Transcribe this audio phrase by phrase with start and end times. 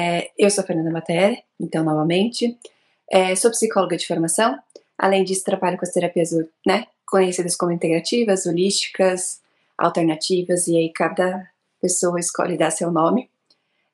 [0.00, 2.58] É, eu sou Fernanda Mater, então, novamente.
[3.10, 4.58] É, sou psicóloga de formação.
[4.96, 6.30] Além disso, trabalho com as terapias
[6.66, 9.42] né, conhecidas como integrativas, holísticas,
[9.76, 11.46] alternativas, e aí cada
[11.82, 13.28] pessoa escolhe dar seu nome.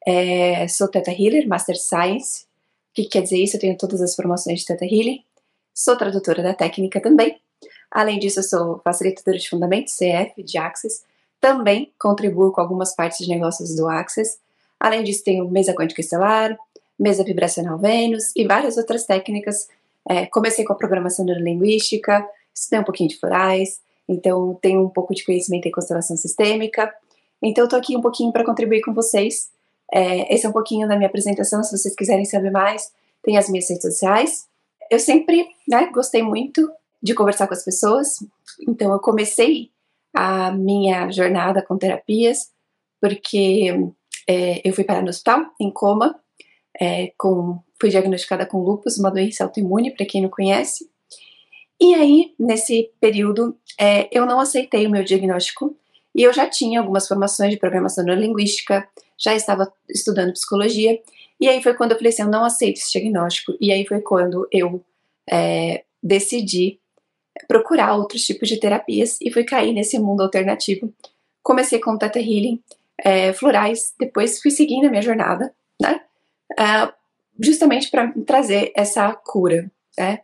[0.07, 2.45] É, sou Teta Healer, Master Science.
[2.45, 3.57] O que quer dizer isso?
[3.57, 5.25] Eu tenho todas as formações de Teta Healing.
[5.75, 7.41] Sou tradutora da técnica também.
[7.91, 11.03] Além disso, sou facilitadora de fundamentos, CF, de Access.
[11.41, 14.39] Também contribuo com algumas partes de negócios do Access.
[14.79, 16.57] Além disso, tenho mesa quântica estelar,
[16.99, 19.69] mesa vibracional Vênus e várias outras técnicas.
[20.09, 25.15] É, comecei com a programação neurolinguística, estudei um pouquinho de florais, então tenho um pouco
[25.15, 26.93] de conhecimento em constelação sistêmica.
[27.43, 29.51] Então, estou aqui um pouquinho para contribuir com vocês.
[29.93, 31.63] É, esse é um pouquinho da minha apresentação.
[31.63, 32.91] Se vocês quiserem saber mais,
[33.23, 34.47] tem as minhas redes sociais.
[34.91, 36.71] Eu sempre né, gostei muito
[37.03, 38.25] de conversar com as pessoas,
[38.67, 39.71] então eu comecei
[40.15, 42.51] a minha jornada com terapias
[43.01, 43.73] porque
[44.29, 46.19] é, eu fui parar no hospital, em coma,
[46.81, 50.89] é, com, fui diagnosticada com lupus, uma doença autoimune, para quem não conhece.
[51.81, 55.77] E aí, nesse período, é, eu não aceitei o meu diagnóstico
[56.15, 60.99] e eu já tinha algumas formações de programação neurolinguística, já estava estudando psicologia,
[61.41, 63.57] e aí foi quando eu falei assim: eu não aceito esse diagnóstico.
[63.61, 64.83] E aí foi quando eu
[65.31, 66.81] é, decidi
[67.47, 70.93] procurar outros tipos de terapias e fui cair nesse mundo alternativo.
[71.43, 72.63] Comecei com Teta Healing,
[72.99, 76.01] é, florais, depois fui seguindo a minha jornada, né?
[76.53, 76.93] Uh,
[77.39, 80.21] justamente para trazer essa cura, né?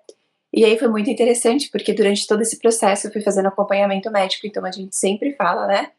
[0.53, 4.47] E aí foi muito interessante, porque durante todo esse processo eu fui fazendo acompanhamento médico,
[4.47, 5.91] então a gente sempre fala, né?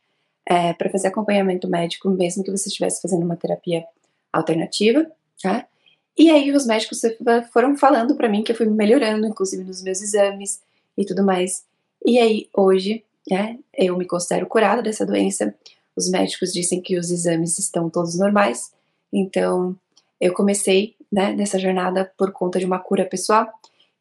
[0.46, 3.86] É, para fazer acompanhamento médico, mesmo que você estivesse fazendo uma terapia
[4.32, 5.10] alternativa,
[5.42, 5.66] tá?
[6.18, 7.02] E aí os médicos
[7.52, 10.62] foram falando para mim que eu fui melhorando, inclusive nos meus exames
[10.98, 11.66] e tudo mais.
[12.06, 15.56] E aí hoje, né, eu me considero curada dessa doença.
[15.96, 18.72] Os médicos dizem que os exames estão todos normais,
[19.12, 19.76] então
[20.20, 23.48] eu comecei né, nessa jornada por conta de uma cura pessoal.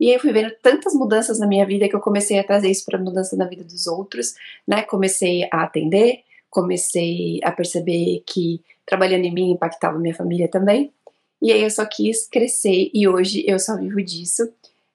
[0.00, 2.70] E aí eu fui vendo tantas mudanças na minha vida que eu comecei a trazer
[2.70, 4.34] isso para mudança na vida dos outros,
[4.66, 4.82] né?
[4.82, 6.20] Comecei a atender,
[6.50, 10.92] comecei a perceber que trabalhando em mim impactava minha família também.
[11.40, 14.48] E aí eu só quis crescer e hoje eu só vivo disso.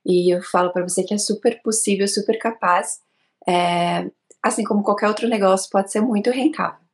[0.05, 3.01] E eu falo para você que é super possível, super capaz.
[3.47, 4.09] É,
[4.41, 6.86] assim como qualquer outro negócio, pode ser muito rentável.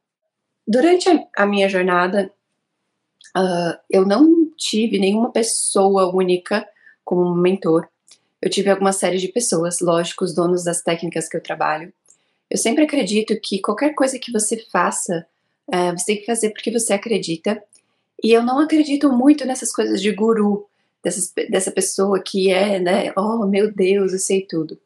[0.68, 2.32] Durante a minha jornada,
[3.36, 6.68] Uh, eu não tive nenhuma pessoa única
[7.04, 7.88] como mentor.
[8.40, 11.92] Eu tive alguma série de pessoas, lógico, os donos das técnicas que eu trabalho.
[12.50, 15.26] Eu sempre acredito que qualquer coisa que você faça,
[15.68, 17.62] uh, você tem que fazer porque você acredita.
[18.24, 20.68] E eu não acredito muito nessas coisas de guru,
[21.04, 24.80] dessas, dessa pessoa que é, né, oh meu Deus, eu sei tudo.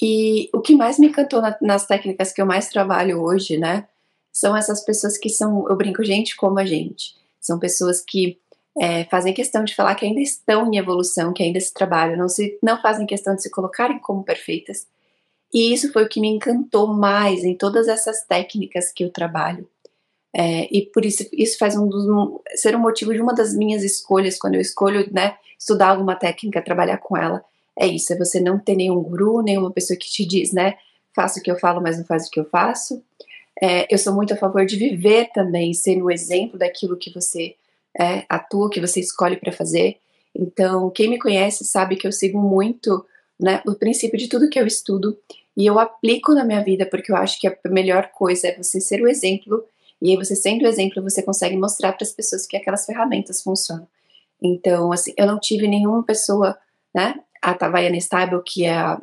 [0.00, 3.86] E o que mais me encantou na, nas técnicas que eu mais trabalho hoje, né,
[4.36, 8.38] são essas pessoas que são, eu brinco, gente como a gente são pessoas que
[8.78, 12.28] é, fazem questão de falar que ainda estão em evolução, que ainda se trabalham, não,
[12.28, 14.86] se, não fazem questão de se colocarem como perfeitas.
[15.54, 19.66] E isso foi o que me encantou mais em todas essas técnicas que eu trabalho.
[20.34, 22.04] É, e por isso, isso faz um dos,
[22.56, 26.60] ser um motivo de uma das minhas escolhas quando eu escolho né, estudar alguma técnica,
[26.60, 27.42] trabalhar com ela.
[27.74, 30.74] É isso, é você não ter nenhum guru, nenhuma pessoa que te diz, né,
[31.14, 33.02] faça o que eu falo, mas não faz o que eu faço.
[33.62, 37.56] É, eu sou muito a favor de viver também, sendo o exemplo daquilo que você
[37.98, 39.98] é, atua, que você escolhe para fazer.
[40.34, 43.04] Então, quem me conhece sabe que eu sigo muito
[43.40, 45.18] né, o princípio de tudo que eu estudo
[45.56, 48.80] e eu aplico na minha vida porque eu acho que a melhor coisa é você
[48.80, 49.64] ser o exemplo
[50.00, 53.42] e aí você sendo o exemplo você consegue mostrar para as pessoas que aquelas ferramentas
[53.42, 53.88] funcionam.
[54.42, 56.56] Então, assim, eu não tive nenhuma pessoa,
[56.94, 57.14] né?
[57.40, 59.00] A Tavayana Stable, que é a,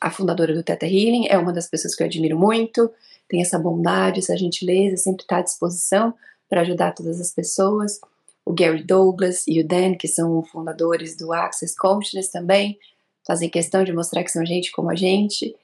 [0.00, 2.90] a fundadora do Theta Healing, é uma das pessoas que eu admiro muito
[3.28, 6.14] tem essa bondade, essa gentileza, sempre está à disposição
[6.48, 8.00] para ajudar todas as pessoas.
[8.44, 12.78] O Gary Douglas e o Dan, que são fundadores do Access Consciousness também,
[13.26, 15.54] fazem questão de mostrar que são gente como a gente,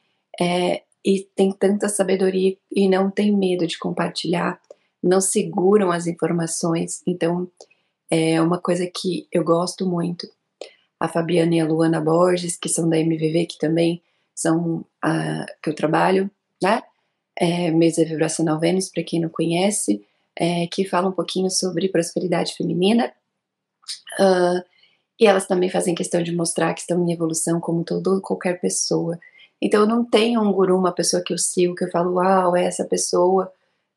[0.41, 4.61] é, e tem tanta sabedoria e não tem medo de compartilhar,
[5.03, 7.49] não seguram as informações, então
[8.11, 10.29] é uma coisa que eu gosto muito.
[10.99, 14.03] A Fabiana e a Luana Borges, que são da MVV, que também
[14.35, 16.31] são a, que eu trabalho,
[16.63, 16.83] né?
[17.37, 20.05] É, Mesa Vibracional Vênus, para quem não conhece,
[20.37, 23.13] é, que fala um pouquinho sobre prosperidade feminina.
[24.19, 24.63] Uh,
[25.21, 29.19] e elas também fazem questão de mostrar que estão em evolução como todo qualquer pessoa.
[29.61, 32.57] Então eu não tenho um guru, uma pessoa que eu sigo, que eu falo, uau,
[32.57, 33.53] é essa pessoa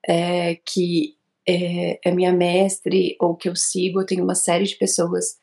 [0.08, 1.16] é, que
[1.48, 4.02] é, é, minha mestre ou que eu sigo.
[4.02, 5.38] Eu tenho uma série de pessoas,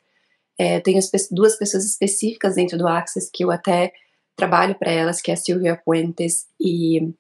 [0.56, 1.00] é, tenho
[1.32, 3.92] duas pessoas específicas dentro do Access que eu até
[4.36, 7.12] trabalho para elas, que é a Silvia Puentes e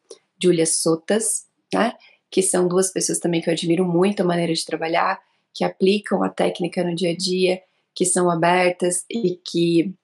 [0.42, 1.92] Julia Sotas, né?
[2.30, 5.20] Que são duas pessoas também que eu admiro muito a maneira de trabalhar.
[5.54, 7.60] que aplicam a técnica no dia a dia,
[7.94, 9.94] que são abertas e que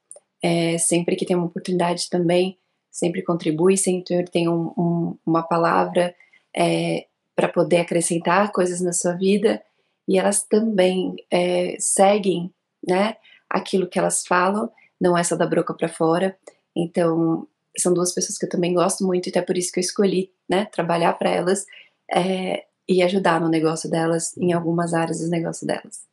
[0.43, 2.59] é, sempre que tem uma oportunidade também,
[2.91, 6.15] sempre contribui, sempre tem um, um, uma palavra
[6.55, 9.63] é, para poder acrescentar coisas na sua vida
[10.07, 12.53] e elas também é, seguem,
[12.87, 13.17] né,
[13.49, 14.71] aquilo que elas falam,
[15.01, 16.37] não é só da boca para fora.
[16.75, 17.47] Então,
[17.77, 20.33] são duas pessoas que eu também gosto muito e até por isso que eu escolhi,
[20.49, 21.67] né, trabalhar para elas
[22.11, 26.07] é, e ajudar no negócio delas, em algumas áreas do negócio delas.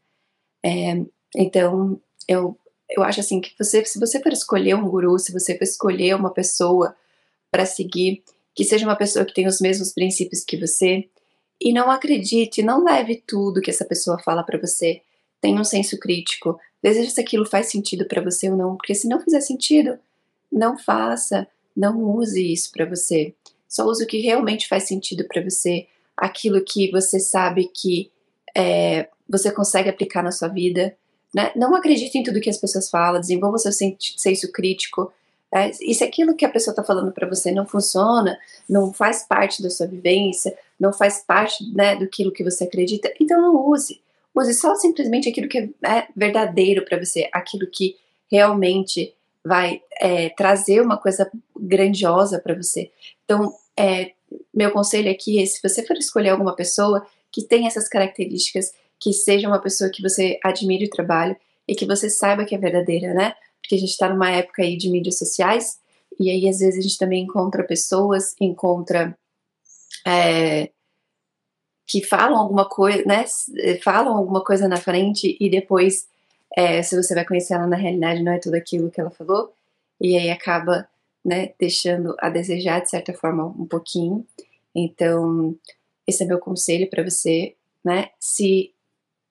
[0.63, 1.01] É,
[1.35, 2.57] então, eu,
[2.89, 6.15] eu acho assim que você, se você for escolher um guru, se você for escolher
[6.15, 6.95] uma pessoa
[7.51, 8.23] para seguir,
[8.53, 11.09] que seja uma pessoa que tenha os mesmos princípios que você,
[11.59, 15.01] e não acredite, não leve tudo que essa pessoa fala para você.
[15.41, 16.59] Tenha um senso crítico.
[16.83, 19.97] Veja se aquilo faz sentido para você ou não, porque se não fizer sentido,
[20.51, 23.33] não faça, não use isso para você.
[23.67, 28.09] Só use o que realmente faz sentido para você, aquilo que você sabe que
[28.55, 30.95] é, você consegue aplicar na sua vida.
[31.33, 31.51] Né?
[31.55, 35.11] Não acredite em tudo que as pessoas falam, desenvolva seu senso crítico.
[35.53, 38.37] É, e se aquilo que a pessoa está falando para você não funciona,
[38.69, 43.41] não faz parte da sua vivência, não faz parte né, do que você acredita, então
[43.41, 44.01] não use.
[44.33, 47.95] Use só simplesmente aquilo que é verdadeiro para você, aquilo que
[48.29, 49.14] realmente
[49.45, 52.91] vai é, trazer uma coisa grandiosa para você.
[53.23, 54.11] Então, é,
[54.53, 59.13] meu conselho aqui é: se você for escolher alguma pessoa que tenha essas características, que
[59.13, 61.35] seja uma pessoa que você admire o trabalho
[61.67, 63.35] e que você saiba que é verdadeira, né?
[63.61, 65.79] Porque a gente está numa época aí de mídias sociais
[66.19, 69.17] e aí às vezes a gente também encontra pessoas, encontra
[70.07, 70.69] é,
[71.87, 73.25] que falam alguma coisa, né?
[73.83, 76.07] Falam alguma coisa na frente e depois,
[76.55, 79.53] é, se você vai conhecer ela na realidade, não é tudo aquilo que ela falou
[79.99, 80.87] e aí acaba
[81.23, 84.25] né, deixando a desejar de certa forma um pouquinho.
[84.73, 85.57] Então,
[86.05, 88.09] esse é meu conselho para você, né?
[88.19, 88.73] Se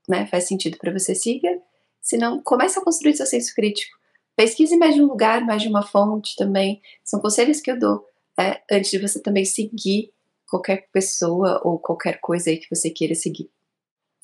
[0.09, 1.61] né, faz sentido para você, siga.
[2.01, 3.97] Se não, comece a construir seu senso crítico.
[4.37, 6.83] Pesquise mais de um lugar, mais de uma fonte também.
[7.05, 8.05] São conselhos que eu dou
[8.39, 10.13] é, antes de você também seguir
[10.49, 13.49] qualquer pessoa ou qualquer coisa aí que você queira seguir.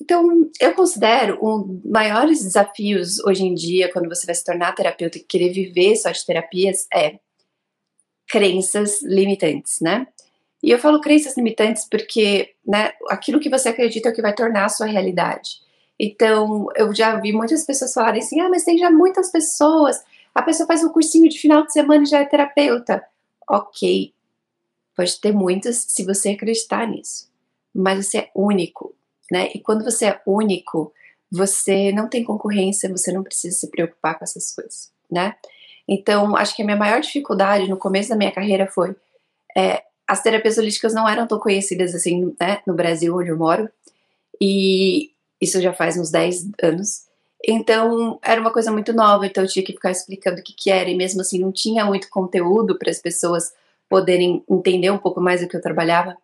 [0.01, 4.75] Então, eu considero um dos maiores desafios hoje em dia, quando você vai se tornar
[4.75, 7.19] terapeuta e querer viver só de terapias, é
[8.27, 10.07] crenças limitantes, né?
[10.63, 14.35] E eu falo crenças limitantes porque, né, aquilo que você acredita é o que vai
[14.35, 15.61] tornar a sua realidade.
[15.99, 20.03] Então, eu já vi muitas pessoas falarem assim: ah, mas tem já muitas pessoas,
[20.35, 23.05] a pessoa faz um cursinho de final de semana e já é terapeuta.
[23.49, 24.15] Ok,
[24.97, 27.29] pode ter muitas se você acreditar nisso,
[27.75, 28.95] mas você é único,
[29.31, 29.51] né?
[29.55, 30.93] E quando você é único,
[31.31, 35.35] você não tem concorrência, você não precisa se preocupar com essas coisas, né?
[35.89, 38.95] Então, acho que a minha maior dificuldade no começo da minha carreira foi
[39.57, 43.69] é, as terapias holísticas não eram tão conhecidas assim, né, no Brasil, onde eu moro,
[44.41, 45.11] e
[45.41, 47.07] isso já faz uns 10 anos.
[47.47, 50.71] Então, era uma coisa muito nova, então eu tinha que ficar explicando o que, que
[50.71, 53.53] era, e mesmo assim não tinha muito conteúdo para as pessoas
[53.89, 56.17] poderem entender um pouco mais do que eu trabalhava.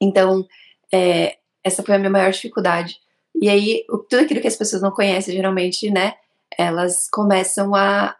[0.00, 0.46] Então,
[0.92, 3.00] é, essa foi a minha maior dificuldade.
[3.34, 6.14] E aí, tudo aquilo que as pessoas não conhecem, geralmente, né,
[6.56, 8.14] elas começam a,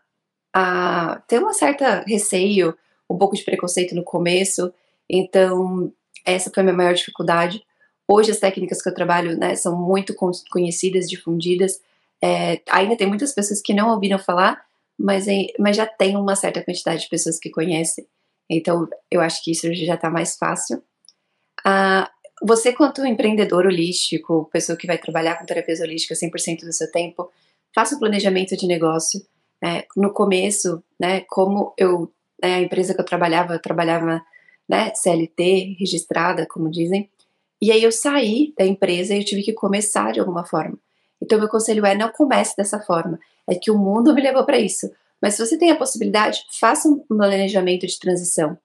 [0.53, 2.77] a ter uma certa receio,
[3.09, 4.73] um pouco de preconceito no começo.
[5.09, 5.93] Então,
[6.25, 7.63] essa foi a minha maior dificuldade.
[8.09, 10.15] Hoje as técnicas que eu trabalho né, são muito
[10.51, 11.81] conhecidas, difundidas.
[12.23, 14.65] É, ainda tem muitas pessoas que não ouviram falar,
[14.99, 15.27] mas,
[15.59, 18.07] mas já tem uma certa quantidade de pessoas que conhecem.
[18.49, 20.83] Então, eu acho que isso já está mais fácil.
[21.65, 22.11] Ah,
[22.43, 27.31] você, quanto empreendedor holístico, pessoa que vai trabalhar com terapia holística 100% do seu tempo,
[27.75, 29.25] faça o um planejamento de negócio,
[29.63, 32.13] é, no começo, né, como eu,
[32.43, 34.23] né, a empresa que eu trabalhava, eu trabalhava,
[34.69, 37.11] né, CLT, registrada, como dizem,
[37.63, 40.79] e aí eu saí da empresa e eu tive que começar de alguma forma.
[41.23, 44.59] Então meu conselho é não comece dessa forma, é que o mundo me levou para
[44.59, 44.91] isso.
[45.21, 48.59] Mas se você tem a possibilidade, faça um planejamento de transição,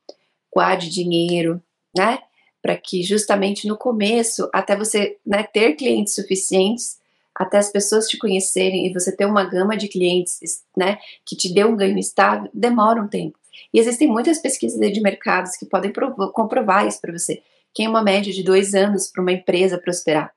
[0.53, 1.61] guarde dinheiro,
[1.95, 2.19] né,
[2.61, 6.99] para que justamente no começo, até você né, ter clientes suficientes
[7.33, 11.53] até as pessoas te conhecerem e você ter uma gama de clientes, né, que te
[11.53, 13.39] dê um ganho estável, demora um tempo.
[13.73, 15.93] E existem muitas pesquisas de mercados que podem
[16.33, 17.41] comprovar isso para você,
[17.73, 20.33] que é uma média de dois anos para uma empresa prosperar.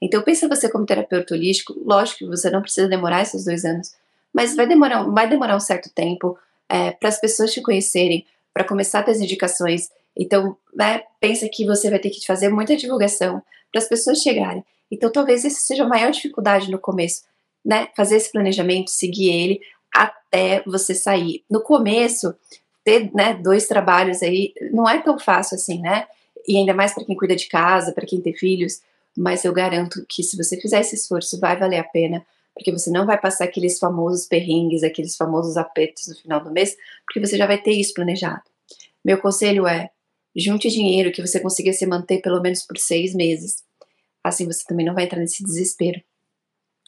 [0.00, 3.94] Então, pensa você como terapeuta holístico, lógico que você não precisa demorar esses dois anos,
[4.32, 6.36] mas vai demorar, vai demorar um certo tempo
[6.68, 9.90] é, para as pessoas te conhecerem, para começar a ter as indicações.
[10.16, 14.64] Então, né, pensa que você vai ter que fazer muita divulgação para as pessoas chegarem.
[14.90, 17.22] Então, talvez essa seja a maior dificuldade no começo,
[17.64, 17.88] né?
[17.96, 19.60] Fazer esse planejamento, seguir ele
[19.94, 21.42] até você sair.
[21.50, 22.34] No começo,
[22.84, 26.06] ter né, dois trabalhos aí não é tão fácil assim, né?
[26.46, 28.80] E ainda mais para quem cuida de casa, para quem tem filhos,
[29.16, 32.90] mas eu garanto que se você fizer esse esforço, vai valer a pena, porque você
[32.90, 36.76] não vai passar aqueles famosos perrengues, aqueles famosos apertos no final do mês,
[37.06, 38.42] porque você já vai ter isso planejado.
[39.04, 39.90] Meu conselho é:
[40.36, 43.62] junte dinheiro que você consiga se manter pelo menos por seis meses.
[44.22, 46.00] Assim você também não vai entrar nesse desespero.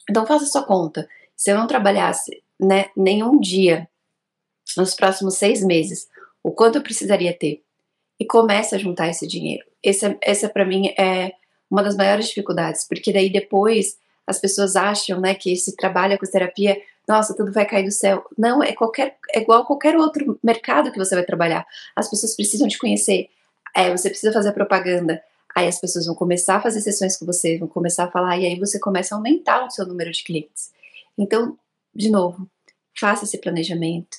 [0.09, 1.07] Então faça sua conta.
[1.35, 3.87] Se eu não trabalhasse né, nenhum dia
[4.77, 6.07] nos próximos seis meses,
[6.43, 7.63] o quanto eu precisaria ter?
[8.19, 9.65] E comece a juntar esse dinheiro.
[9.83, 11.33] Essa, essa para mim é
[11.69, 16.25] uma das maiores dificuldades, porque daí depois as pessoas acham, né, que esse trabalho com
[16.25, 18.25] terapia, nossa, tudo vai cair do céu.
[18.37, 21.65] Não, é qualquer, é igual qualquer outro mercado que você vai trabalhar.
[21.95, 23.29] As pessoas precisam te conhecer.
[23.75, 25.21] É, você precisa fazer propaganda.
[25.55, 28.45] Aí as pessoas vão começar a fazer sessões com você, vão começar a falar, e
[28.45, 30.71] aí você começa a aumentar o seu número de clientes.
[31.17, 31.57] Então,
[31.93, 32.47] de novo,
[32.97, 34.17] faça esse planejamento,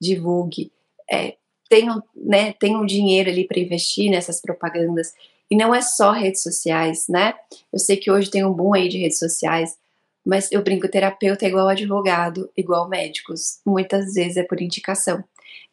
[0.00, 0.72] divulgue,
[1.10, 1.36] é,
[1.68, 5.12] tenham, né, tenham dinheiro ali para investir nessas propagandas.
[5.50, 7.34] E não é só redes sociais, né?
[7.72, 9.76] Eu sei que hoje tem um boom aí de redes sociais,
[10.24, 13.60] mas eu brinco, terapeuta é igual advogado, igual médicos.
[13.64, 15.24] Muitas vezes é por indicação.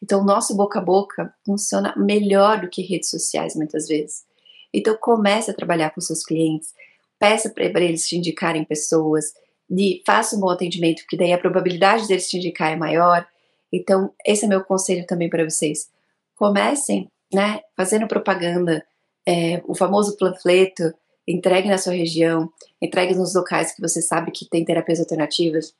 [0.02, 4.24] Então, o nosso boca a boca funciona melhor do que redes sociais, muitas vezes.
[4.72, 6.74] Então, comece a trabalhar com seus clientes,
[7.18, 9.32] peça para eles te indicarem pessoas,
[9.68, 13.26] de, faça um bom atendimento, porque daí a probabilidade deles te indicar é maior.
[13.72, 15.88] Então, esse é meu conselho também para vocês.
[16.36, 18.84] Comecem, né, fazendo propaganda,
[19.26, 20.94] é, o famoso panfleto,
[21.26, 25.74] entregue na sua região, entregue nos locais que você sabe que tem terapias alternativas,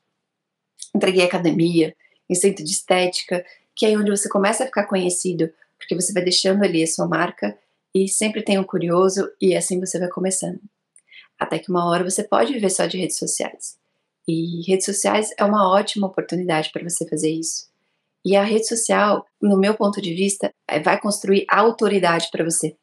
[0.95, 1.95] entregue em academia,
[2.29, 3.45] em centro de estética,
[3.77, 7.07] que é onde você começa a ficar conhecido, porque você vai deixando ali a sua
[7.07, 7.57] marca
[7.95, 10.61] e sempre tem um curioso e assim você vai começando.
[11.39, 13.79] Até que uma hora você pode viver só de redes sociais.
[14.27, 17.69] E redes sociais é uma ótima oportunidade para você fazer isso.
[18.25, 22.77] E a rede social, no meu ponto de vista, é, vai construir autoridade para você.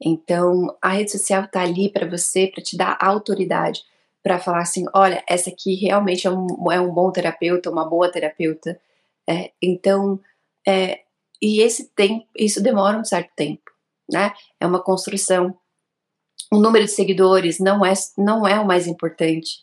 [0.00, 3.82] Então, a rede social está ali para você, para te dar autoridade,
[4.22, 8.08] para falar assim: olha, essa aqui realmente é um, é um bom terapeuta, uma boa
[8.10, 8.80] terapeuta.
[9.28, 10.20] É, então,
[10.66, 11.00] é,
[11.40, 13.70] e esse tempo, isso demora um certo tempo,
[14.10, 14.32] né?
[14.58, 15.56] É uma construção.
[16.52, 19.58] O número de seguidores não é, não é o mais importante.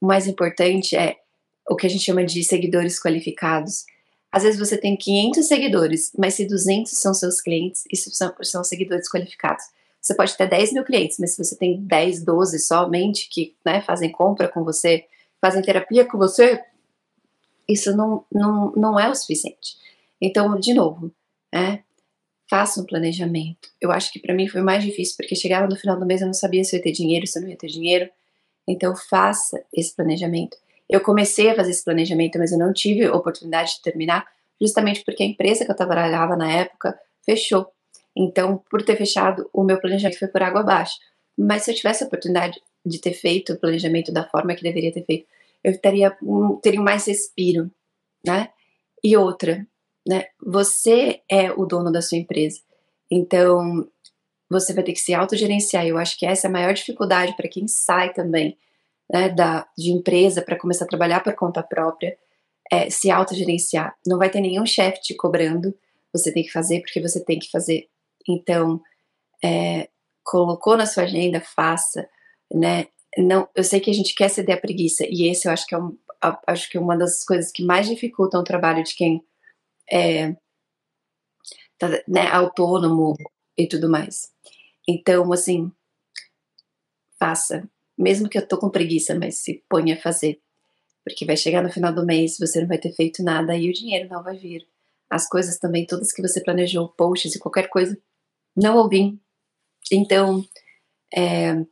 [0.00, 1.16] O mais importante é
[1.68, 3.84] o que a gente chama de seguidores qualificados
[4.36, 8.62] às vezes você tem 500 seguidores, mas se 200 são seus clientes, isso são, são
[8.62, 9.64] seguidores qualificados.
[9.98, 13.80] Você pode ter 10 mil clientes, mas se você tem 10, 12 somente que né,
[13.80, 15.06] fazem compra com você,
[15.40, 16.60] fazem terapia com você,
[17.68, 19.76] isso não, não, não é o suficiente.
[20.20, 21.12] Então, de novo,
[21.52, 21.82] né,
[22.48, 23.68] faça um planejamento.
[23.80, 26.26] Eu acho que para mim foi mais difícil, porque chegava no final do mês eu
[26.26, 28.08] não sabia se eu ia ter dinheiro, se eu não ia ter dinheiro.
[28.68, 30.56] Então, faça esse planejamento.
[30.88, 34.26] Eu comecei a fazer esse planejamento, mas eu não tive oportunidade de terminar,
[34.60, 37.66] justamente porque a empresa que eu trabalhava na época fechou.
[38.16, 40.94] Então, por ter fechado, o meu planejamento foi por água abaixo.
[41.36, 44.92] Mas se eu tivesse a oportunidade de ter feito o planejamento da forma que deveria
[44.92, 45.26] ter feito,
[45.66, 46.16] eu teria,
[46.62, 47.68] teria mais respiro,
[48.24, 48.50] né?
[49.02, 49.66] E outra,
[50.06, 50.26] né?
[50.40, 52.60] Você é o dono da sua empresa.
[53.10, 53.84] Então,
[54.48, 55.84] você vai ter que se autogerenciar.
[55.84, 58.56] Eu acho que essa é a maior dificuldade para quem sai também
[59.12, 62.16] né, da, de empresa para começar a trabalhar por conta própria,
[62.70, 63.96] é, se autogerenciar.
[64.06, 65.74] Não vai ter nenhum chefe te cobrando,
[66.12, 67.88] você tem que fazer porque você tem que fazer.
[68.28, 68.80] Então,
[69.44, 69.88] é,
[70.22, 72.08] colocou na sua agenda, faça,
[72.54, 72.86] né?
[73.16, 75.74] Não, eu sei que a gente quer ceder a preguiça e esse eu acho que
[75.74, 75.96] é um,
[76.46, 79.22] acho que é uma das coisas que mais dificultam o trabalho de quem
[79.90, 80.36] é
[81.78, 83.14] tá, né, autônomo
[83.56, 84.30] e tudo mais.
[84.88, 85.70] Então, assim,
[87.18, 87.68] faça,
[87.98, 90.40] mesmo que eu tô com preguiça, mas se ponha a fazer.
[91.04, 93.72] Porque vai chegar no final do mês, você não vai ter feito nada e o
[93.72, 94.66] dinheiro não vai vir.
[95.08, 97.96] As coisas também, todas que você planejou, posts e qualquer coisa,
[98.56, 99.18] não ouvir.
[99.92, 100.44] Então,
[101.14, 101.64] é,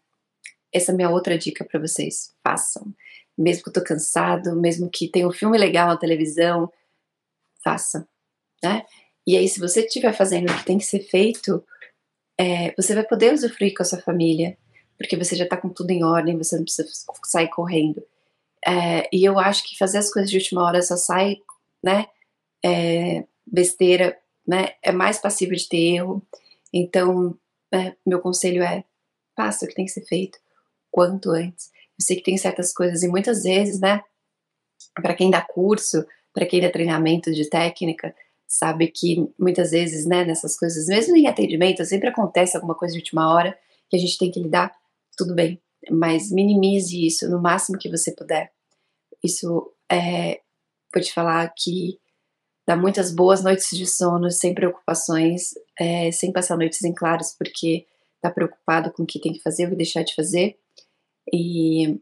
[0.75, 2.35] essa é minha outra dica para vocês.
[2.43, 2.93] Façam.
[3.39, 6.71] Mesmo que eu tô cansado, mesmo que tenha um filme legal na televisão,
[7.63, 8.07] faça.
[8.63, 8.85] Né?
[9.27, 11.65] E aí, se você estiver fazendo o que tem que ser feito,
[12.39, 14.57] é, você vai poder usufruir com a sua família
[14.99, 16.89] porque você já tá com tudo em ordem, você não precisa
[17.25, 18.03] sair correndo.
[18.67, 21.39] É, e eu acho que fazer as coisas de última hora só sai,
[21.83, 22.07] né,
[22.65, 24.17] é, besteira,
[24.47, 26.23] né, é mais passível de ter erro.
[26.73, 27.37] Então,
[27.73, 28.85] é, meu conselho é,
[29.37, 30.39] faça o que tem que ser feito
[30.95, 31.73] quanto antes.
[31.99, 34.01] Eu sei que tem certas coisas e muitas vezes, né,
[34.95, 38.15] para quem dá curso, para quem dá treinamento de técnica,
[38.47, 43.01] sabe que muitas vezes, né, nessas coisas, mesmo em atendimento, sempre acontece alguma coisa de
[43.01, 43.59] última hora
[43.91, 44.73] que a gente tem que lidar
[45.17, 45.61] tudo bem,
[45.91, 48.53] mas minimize isso no máximo que você puder.
[49.23, 50.43] Isso é,
[50.95, 51.99] vou te falar que
[52.69, 57.85] dá muitas boas noites de sono, sem preocupações, é, sem passar noites em claros, porque
[58.23, 60.57] tá preocupado com o que tem que fazer ou deixar de fazer.
[61.33, 62.01] E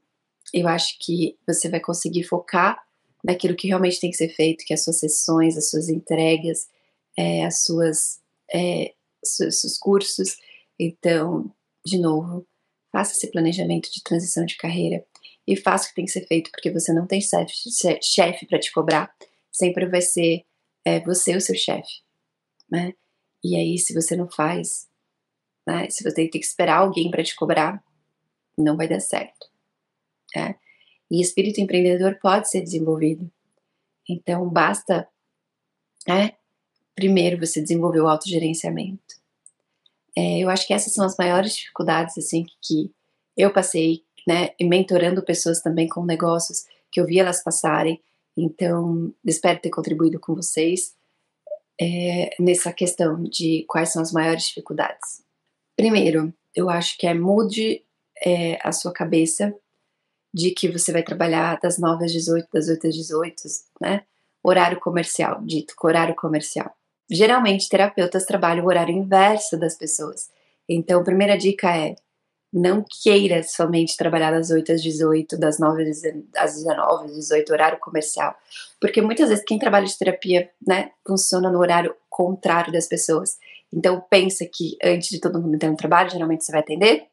[0.52, 2.82] eu acho que você vai conseguir focar
[3.24, 6.68] naquilo que realmente tem que ser feito, que é as suas sessões, as suas entregas,
[7.16, 8.20] é, as suas,
[8.52, 10.36] é, seus cursos.
[10.78, 11.50] Então,
[11.86, 12.46] de novo,
[12.90, 15.04] faça esse planejamento de transição de carreira
[15.46, 18.72] e faça o que tem que ser feito, porque você não tem chefe para te
[18.72, 19.12] cobrar.
[19.50, 20.44] Sempre vai ser
[20.84, 22.02] é, você o seu chefe,
[22.70, 22.92] né?
[23.44, 24.88] E aí, se você não faz,
[25.66, 25.88] né?
[25.90, 27.82] Se você tem que esperar alguém para te cobrar,
[28.56, 29.50] não vai dar certo.
[30.34, 30.56] Né?
[31.10, 33.30] E espírito empreendedor pode ser desenvolvido.
[34.08, 35.08] Então, basta,
[36.06, 36.32] né?
[36.94, 39.20] Primeiro, você desenvolver o autogerenciamento.
[40.16, 42.90] É, eu acho que essas são as maiores dificuldades, assim, que
[43.36, 44.50] eu passei, né?
[44.58, 48.00] E mentorando pessoas também com negócios, que eu vi elas passarem.
[48.36, 50.94] Então, espero ter contribuído com vocês
[51.80, 55.22] é, nessa questão de quais são as maiores dificuldades.
[55.76, 57.82] Primeiro, eu acho que é mude
[58.24, 59.54] é, a sua cabeça
[60.32, 63.42] de que você vai trabalhar das 9 às 18, das 8 às 18,
[63.80, 64.02] né?
[64.42, 66.74] Horário comercial, dito horário comercial.
[67.10, 70.30] Geralmente, terapeutas trabalham o horário inverso das pessoas.
[70.68, 71.94] Então, a primeira dica é
[72.52, 75.90] não queira somente trabalhar das 8 às 18, das 9
[76.36, 78.34] às 19, às 18, horário comercial.
[78.80, 83.38] Porque muitas vezes quem trabalha de terapia, né, funciona no horário contrário das pessoas.
[83.72, 87.06] Então pensa que antes de todo mundo ter um trabalho, geralmente você vai atender.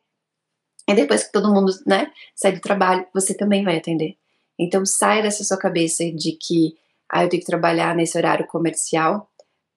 [0.90, 4.18] E depois que todo mundo, né, sai do trabalho, você também vai atender.
[4.58, 6.76] Então saia dessa sua cabeça de que
[7.08, 9.30] ah, eu tenho que trabalhar nesse horário comercial,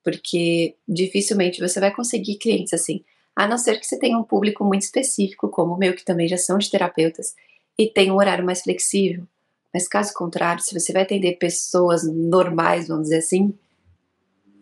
[0.03, 3.05] porque dificilmente você vai conseguir clientes assim.
[3.37, 6.27] A não ser que você tenha um público muito específico, como o meu, que também
[6.27, 7.35] já são de terapeutas,
[7.79, 9.27] e tenha um horário mais flexível.
[9.73, 13.55] Mas caso contrário, se você vai atender pessoas normais, vamos dizer assim,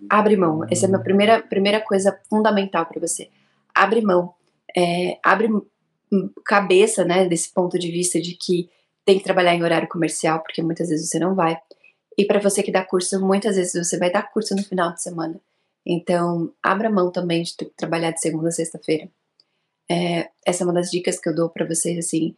[0.09, 0.65] abre mão.
[0.69, 3.29] Essa é a minha primeira, primeira coisa fundamental para você.
[3.73, 4.35] Abre mão.
[4.77, 5.49] É, abre
[6.45, 8.69] cabeça, né, desse ponto de vista de que
[9.05, 11.59] tem que trabalhar em horário comercial, porque muitas vezes você não vai.
[12.19, 15.03] E para você que dá curso, muitas vezes você vai dar curso no final de
[15.03, 15.41] semana.
[15.87, 19.11] Então, abra mão também de trabalhar de segunda a sexta-feira.
[19.91, 22.37] É, essa é uma das dicas que eu dou para vocês, assim.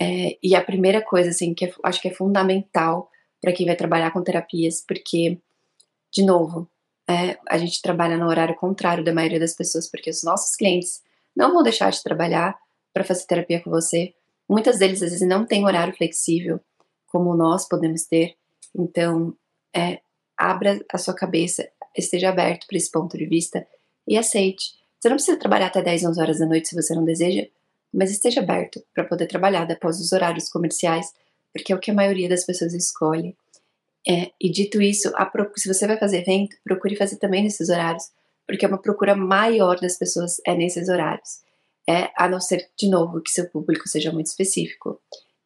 [0.00, 3.76] É, e a primeira coisa, assim, que eu acho que é fundamental para quem vai
[3.76, 5.38] trabalhar com terapias, porque,
[6.12, 6.70] de novo,
[7.08, 11.02] é, a gente trabalha no horário contrário da maioria das pessoas, porque os nossos clientes
[11.34, 12.56] não vão deixar de trabalhar
[12.96, 14.14] para fazer terapia com você.
[14.48, 16.58] Muitas deles, às vezes, não têm horário flexível,
[17.06, 18.34] como nós podemos ter.
[18.74, 19.36] Então,
[19.74, 20.00] é,
[20.34, 23.66] abra a sua cabeça, esteja aberto para esse ponto de vista
[24.08, 24.72] e aceite.
[24.98, 27.46] Você não precisa trabalhar até 10, 11 horas da noite se você não deseja,
[27.92, 31.12] mas esteja aberto para poder trabalhar após os horários comerciais,
[31.52, 33.36] porque é o que a maioria das pessoas escolhe.
[34.08, 35.12] É, e dito isso,
[35.56, 38.10] se você vai fazer evento, procure fazer também nesses horários,
[38.46, 41.44] porque é uma procura maior das pessoas é nesses horários.
[41.88, 45.00] É, a não ser, de novo, que seu público seja muito específico.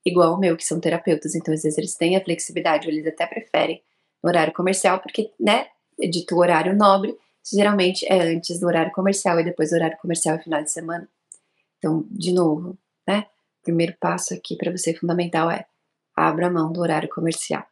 [0.04, 3.06] Igual o meu, que são terapeutas, então às vezes eles têm a flexibilidade, ou eles
[3.06, 3.82] até preferem
[4.22, 5.66] no horário comercial, porque, né,
[5.98, 7.16] dito horário nobre,
[7.52, 11.08] geralmente é antes do horário comercial e depois do horário comercial e final de semana.
[11.78, 13.26] Então, de novo, né?
[13.60, 15.66] O primeiro passo aqui para você fundamental é
[16.14, 17.64] abra mão do horário comercial.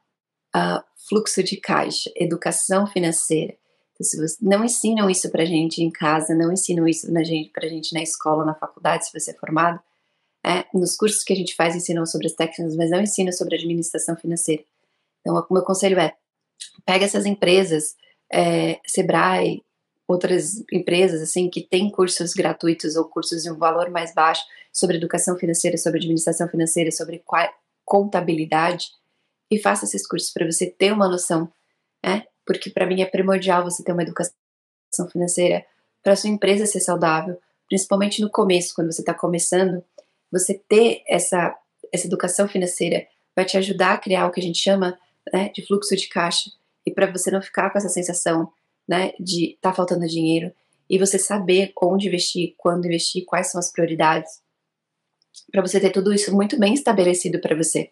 [0.54, 3.54] Uh, fluxo de caixa, educação financeira.
[4.00, 7.92] Se não ensinam isso pra gente em casa, não ensinam isso na gente, pra gente
[7.92, 9.80] na escola, na faculdade, se você é formado.
[10.44, 13.56] É, nos cursos que a gente faz ensinam sobre as técnicas, mas não ensinam sobre
[13.56, 14.62] administração financeira.
[15.20, 16.14] Então, o meu conselho é,
[16.86, 17.96] pega essas empresas
[18.32, 19.62] é, Sebrae,
[20.06, 24.96] outras empresas assim que têm cursos gratuitos ou cursos de um valor mais baixo sobre
[24.96, 27.22] educação financeira, sobre administração financeira, sobre
[27.84, 28.90] contabilidade
[29.50, 31.52] e faça esses cursos para você ter uma noção,
[32.04, 32.24] né?
[32.48, 34.32] Porque para mim é primordial você ter uma educação
[35.12, 35.66] financeira
[36.02, 39.84] para sua empresa ser saudável, principalmente no começo, quando você está começando,
[40.32, 41.54] você ter essa
[41.92, 43.06] essa educação financeira
[43.36, 44.98] vai te ajudar a criar o que a gente chama
[45.32, 46.50] né, de fluxo de caixa
[46.86, 48.50] e para você não ficar com essa sensação,
[48.86, 50.50] né, de tá faltando dinheiro
[50.88, 54.40] e você saber onde investir, quando investir, quais são as prioridades,
[55.52, 57.90] para você ter tudo isso muito bem estabelecido para você,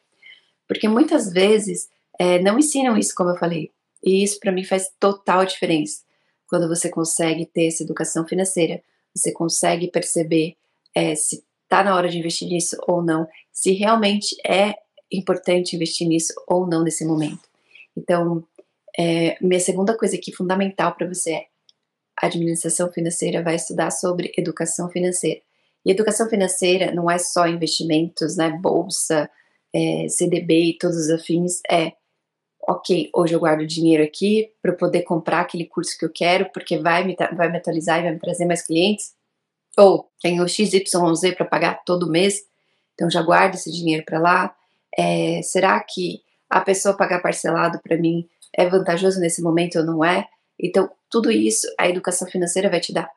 [0.66, 1.88] porque muitas vezes
[2.18, 3.70] é, não ensinam isso, como eu falei,
[4.06, 6.06] e isso para mim faz total diferença
[6.48, 8.82] quando você consegue ter essa educação financeira,
[9.14, 10.56] você consegue perceber
[10.94, 14.74] é, se tá na hora de investir nisso ou não, se realmente é
[15.10, 17.48] importante investir nisso ou não nesse momento.
[17.96, 18.44] Então,
[18.98, 21.46] é, minha segunda coisa aqui fundamental para você é
[22.18, 25.40] a administração financeira vai estudar sobre educação financeira.
[25.84, 29.28] E educação financeira não é só investimentos, né, bolsa,
[29.74, 31.92] é, CDB e todos os afins, é
[32.66, 36.78] ok, hoje eu guardo dinheiro aqui para poder comprar aquele curso que eu quero, porque
[36.78, 39.14] vai me, vai me atualizar e vai me trazer mais clientes,
[39.76, 40.82] ou tenho XYZ
[41.36, 42.44] para pagar todo mês,
[42.94, 44.56] Então já guardo esse dinheiro para lá.
[44.98, 48.26] É, será que a pessoa pagar parcelado para mim
[48.56, 50.26] é vantajoso nesse momento ou não é?
[50.58, 53.10] Então tudo isso a educação financeira vai te dar.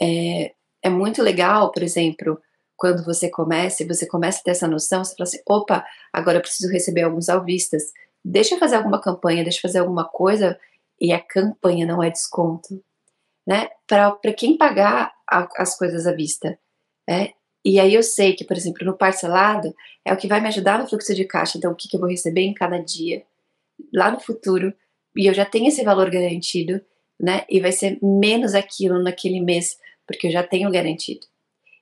[0.00, 2.40] É, é muito legal, por exemplo,
[2.76, 6.38] quando você começa e você começa a ter essa noção, você fala assim, opa, agora
[6.38, 7.92] eu preciso receber alguns alvistas.
[8.24, 10.58] Deixa eu fazer alguma campanha, deixa eu fazer alguma coisa
[11.00, 12.82] e a campanha não é desconto,
[13.46, 13.68] né?
[13.86, 16.58] Para quem pagar a, as coisas à vista,
[17.08, 17.32] né?
[17.64, 20.78] E aí eu sei que, por exemplo, no parcelado é o que vai me ajudar
[20.78, 21.58] no fluxo de caixa.
[21.58, 23.24] Então, o que, que eu vou receber em cada dia,
[23.92, 24.72] lá no futuro,
[25.16, 26.80] e eu já tenho esse valor garantido,
[27.20, 27.44] né?
[27.48, 31.26] E vai ser menos aquilo naquele mês, porque eu já tenho garantido.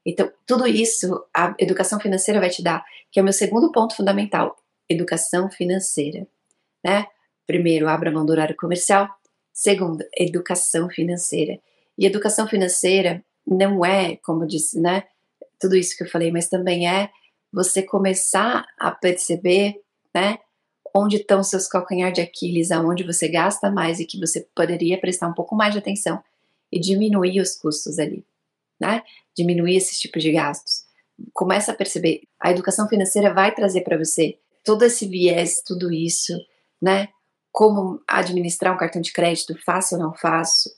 [0.04, 3.94] Então, tudo isso a educação financeira vai te dar, que é o meu segundo ponto
[3.94, 4.56] fundamental,
[4.90, 6.26] educação financeira,
[6.84, 7.06] né?
[7.46, 9.08] Primeiro, abra mão do horário comercial.
[9.52, 11.58] Segundo, educação financeira.
[11.96, 15.04] E educação financeira não é, como eu disse, né?
[15.58, 17.10] Tudo isso que eu falei, mas também é
[17.52, 19.80] você começar a perceber,
[20.14, 20.38] né?
[20.94, 25.28] Onde estão seus calcanhar de Aquiles, aonde você gasta mais e que você poderia prestar
[25.28, 26.22] um pouco mais de atenção
[26.72, 28.24] e diminuir os custos ali,
[28.80, 29.02] né?
[29.36, 30.84] Diminuir esses tipos de gastos.
[31.32, 36.32] Começa a perceber, a educação financeira vai trazer para você todo esse viés, tudo isso,
[36.80, 37.08] né?
[37.52, 40.70] como administrar um cartão de crédito, faço ou não faço.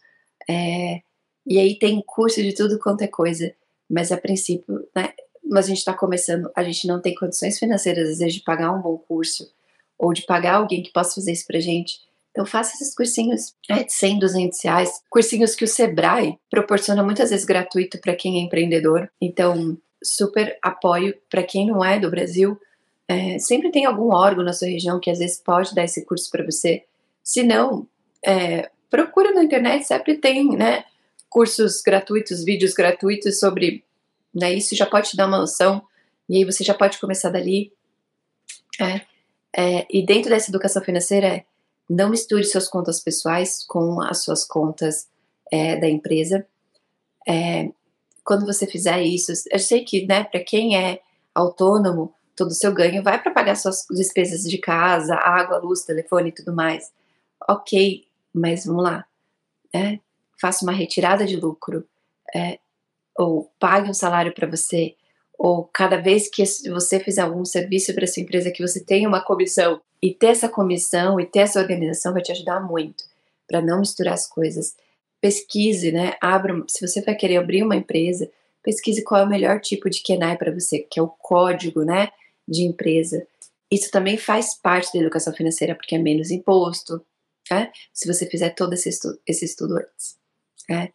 [0.48, 1.00] É,
[1.46, 3.54] e aí tem curso de tudo quanto é coisa,
[3.88, 5.12] mas a princípio, né,
[5.44, 8.72] mas a gente está começando, a gente não tem condições financeiras, às vezes, de pagar
[8.72, 9.52] um bom curso,
[9.98, 12.00] ou de pagar alguém que possa fazer isso pra gente.
[12.30, 17.30] Então faça esses cursinhos é, de 100, 200 reais, cursinhos que o Sebrae proporciona muitas
[17.30, 19.10] vezes gratuito para quem é empreendedor.
[19.20, 22.58] Então, super apoio para quem não é do Brasil,
[23.12, 26.30] é, sempre tem algum órgão na sua região que às vezes pode dar esse curso
[26.30, 26.84] para você.
[27.22, 27.86] Se não,
[28.24, 30.84] é, procura na internet, sempre tem, né?
[31.28, 33.84] Cursos gratuitos, vídeos gratuitos sobre
[34.34, 35.82] né, isso já pode te dar uma noção
[36.28, 37.70] e aí você já pode começar dali.
[38.80, 39.00] É,
[39.54, 41.44] é, e dentro dessa educação financeira,
[41.88, 45.08] não misture suas contas pessoais com as suas contas
[45.50, 46.46] é, da empresa.
[47.28, 47.68] É,
[48.24, 51.00] quando você fizer isso, eu sei que, né, para quem é
[51.34, 56.30] autônomo, todo o seu ganho vai para pagar suas despesas de casa, água, luz, telefone
[56.30, 56.90] e tudo mais.
[57.48, 59.04] Ok, mas vamos lá.
[59.74, 59.98] É,
[60.40, 61.86] faça uma retirada de lucro,
[62.34, 62.58] é,
[63.18, 64.94] ou pague um salário para você,
[65.38, 69.20] ou cada vez que você fizer algum serviço para essa empresa que você tenha uma
[69.20, 69.80] comissão.
[70.00, 73.04] E ter essa comissão e ter essa organização vai te ajudar muito
[73.46, 74.74] para não misturar as coisas.
[75.20, 76.14] Pesquise, né?
[76.20, 78.28] Abra, se você vai querer abrir uma empresa,
[78.62, 82.08] pesquise qual é o melhor tipo de KENAI para você, que é o código, né?
[82.48, 83.26] De empresa.
[83.70, 87.04] Isso também faz parte da educação financeira, porque é menos imposto,
[87.50, 87.72] né?
[87.92, 90.18] se você fizer todo esse estudo, esse estudo antes.
[90.68, 90.92] Né?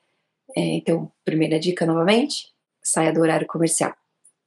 [0.55, 3.95] É, então, primeira dica novamente, saia do horário comercial.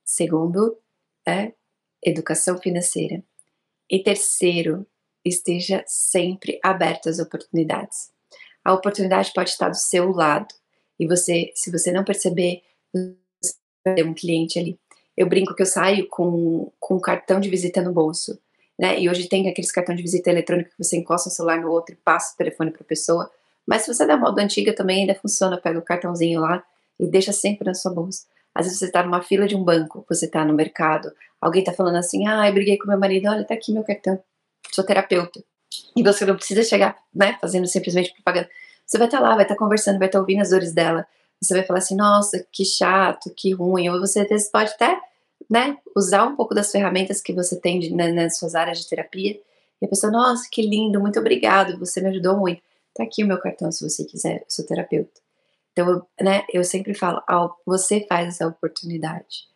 [0.05, 0.79] Segundo,
[1.27, 1.53] é
[2.03, 3.23] educação financeira.
[3.91, 4.87] E terceiro,
[5.25, 8.11] esteja sempre aberto às oportunidades.
[8.65, 10.55] A oportunidade pode estar do seu lado
[10.99, 12.63] e você, se você não perceber,
[12.95, 14.79] você vai ter um cliente ali
[15.17, 18.39] eu brinco que eu saio com, com um cartão de visita no bolso.
[18.79, 18.99] Né?
[18.99, 21.95] E hoje tem aqueles cartões de visita eletrônico que você encosta o celular no outro
[21.95, 23.31] e passa o telefone para a pessoa.
[23.67, 26.63] Mas se você der modo antiga também ainda funciona, pega o cartãozinho lá
[26.99, 28.27] e deixa sempre na sua bolsa.
[28.55, 31.73] Às vezes você está numa fila de um banco, você está no mercado, alguém está
[31.73, 34.19] falando assim, ah, eu briguei com meu marido, olha, tá aqui meu cartão,
[34.73, 35.43] sou terapeuta.
[35.97, 38.49] E você não precisa chegar, né, fazendo simplesmente propaganda.
[38.85, 40.73] Você vai estar tá lá, vai estar tá conversando, vai estar tá ouvindo as dores
[40.73, 41.07] dela.
[41.41, 43.89] Você vai falar assim, nossa, que chato, que ruim.
[43.89, 45.01] Ou você às vezes pode até
[45.49, 48.89] né, usar um pouco das ferramentas que você tem de, né, nas suas áreas de
[48.89, 49.41] terapia.
[49.81, 52.63] E a pessoa, nossa, que lindo, muito obrigado, você me ajudou muito.
[52.95, 55.21] Tá aqui o meu cartão se você quiser, eu sou terapeuta.
[55.73, 57.23] Então, né, eu sempre falo,
[57.65, 59.49] você faz essa oportunidade.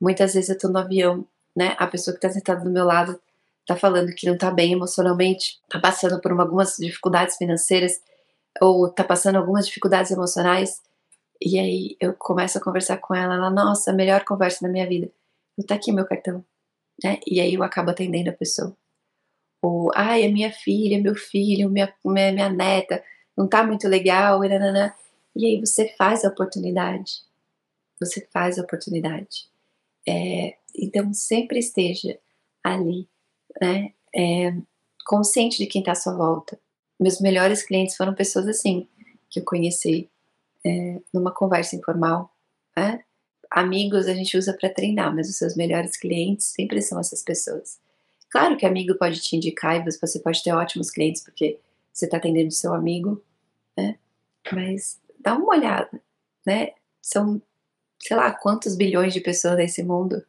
[0.00, 1.26] Muitas vezes eu tô no avião,
[1.56, 3.20] né, a pessoa que tá sentada do meu lado
[3.66, 8.00] tá falando que não tá bem emocionalmente, tá passando por uma, algumas dificuldades financeiras,
[8.60, 10.80] ou tá passando algumas dificuldades emocionais,
[11.44, 15.10] e aí eu começo a conversar com ela, ela, nossa, melhor conversa da minha vida
[15.66, 16.44] tá aqui meu cartão,
[17.02, 17.20] né?
[17.26, 18.76] E aí eu acabo atendendo a pessoa.
[19.62, 23.02] Ou, ai, a minha filha, meu filho, minha, minha, minha neta,
[23.36, 24.94] não tá muito legal, nanana.
[25.36, 27.22] e aí você faz a oportunidade.
[28.00, 29.48] Você faz a oportunidade.
[30.08, 32.18] É, então sempre esteja
[32.64, 33.08] ali,
[33.60, 33.92] né?
[34.14, 34.54] É,
[35.06, 36.58] consciente de quem está à sua volta.
[36.98, 38.88] Meus melhores clientes foram pessoas assim,
[39.30, 40.10] que eu conheci
[40.64, 42.34] é, numa conversa informal,
[42.76, 43.04] né?
[43.52, 47.78] amigos a gente usa para treinar, mas os seus melhores clientes sempre são essas pessoas.
[48.30, 51.58] Claro que amigo pode te indicar e você pode ter ótimos clientes porque
[51.92, 53.22] você está atendendo seu amigo,
[53.76, 53.98] né?
[54.50, 56.00] Mas dá uma olhada,
[56.46, 56.70] né?
[57.00, 57.42] São,
[58.00, 60.24] sei lá, quantos bilhões de pessoas nesse mundo.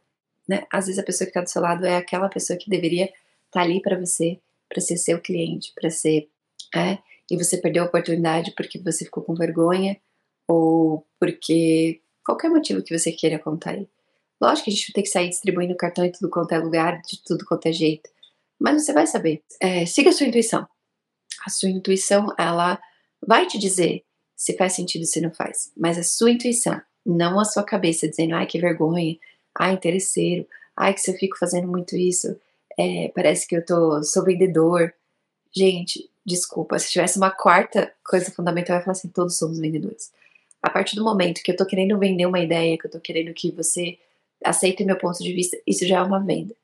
[0.47, 0.65] né?
[0.69, 3.15] Às vezes a pessoa que está do seu lado é aquela pessoa que deveria estar
[3.51, 6.29] tá ali para você, para ser seu cliente, para ser,
[6.75, 6.97] é,
[7.31, 9.97] e você perdeu a oportunidade porque você ficou com vergonha
[10.47, 13.87] ou porque qualquer motivo que você queira contar aí.
[14.41, 17.01] Lógico que a gente vai ter que sair distribuindo cartão em tudo quanto é lugar,
[17.01, 18.09] de tudo quanto é jeito,
[18.59, 19.41] mas você vai saber.
[19.59, 20.67] É, siga a sua intuição.
[21.45, 22.79] A sua intuição, ela
[23.25, 24.03] vai te dizer
[24.35, 28.35] se faz sentido, se não faz, mas a sua intuição, não a sua cabeça dizendo,
[28.35, 29.17] ai que vergonha,
[29.57, 32.35] ai interesseiro, ai que se eu fico fazendo muito isso,
[32.77, 34.93] é, parece que eu tô, sou vendedor.
[35.55, 40.11] Gente, desculpa, se tivesse uma quarta coisa fundamental, eu ia falar assim, todos somos vendedores.
[40.63, 43.33] A partir do momento que eu tô querendo vender uma ideia, que eu tô querendo
[43.33, 43.99] que você
[44.43, 46.55] aceite meu ponto de vista, isso já é uma venda.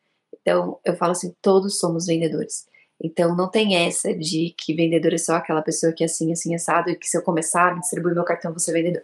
[0.41, 2.67] Então, eu falo assim, todos somos vendedores.
[3.01, 6.55] Então, não tem essa de que vendedor é só aquela pessoa que é assim, assim,
[6.55, 9.03] assado, e que se eu começar a distribuir meu cartão, vou ser vendedor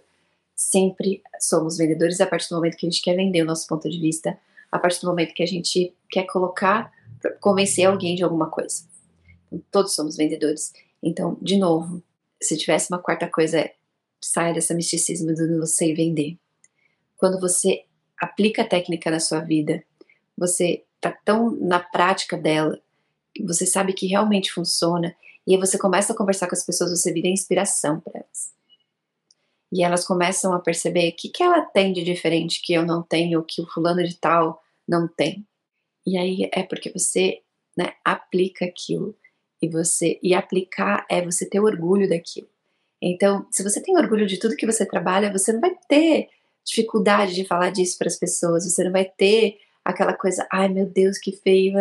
[0.56, 3.90] sempre somos vendedores a partir do momento que a gente quer vender o nosso ponto
[3.90, 4.38] de vista,
[4.72, 6.92] a partir do momento que a gente quer colocar,
[7.42, 8.84] convencer alguém de alguma coisa.
[9.52, 10.74] Então, todos somos vendedores.
[11.04, 12.02] Então, de novo,
[12.42, 13.74] se tivesse uma quarta coisa, é
[14.22, 16.38] saia dessa misticismo de você vender.
[17.18, 17.84] Quando você
[18.20, 19.84] aplica a técnica na sua vida,
[20.38, 22.80] você tá tão na prática dela,
[23.46, 27.14] você sabe que realmente funciona, e aí você começa a conversar com as pessoas, você
[27.14, 28.56] vira inspiração para elas
[29.76, 33.04] e elas começam a perceber o que, que ela tem de diferente que eu não
[33.04, 35.46] tenho, que o fulano de tal não tem.
[36.08, 37.42] E aí é porque você
[37.78, 39.14] né, aplica aquilo.
[39.62, 42.48] E você e aplicar é você ter orgulho daquilo.
[43.02, 46.30] Então, se você tem orgulho de tudo que você trabalha, você não vai ter
[46.64, 50.88] dificuldade de falar disso para as pessoas, você não vai ter aquela coisa, ai meu
[50.88, 51.76] Deus, que feio,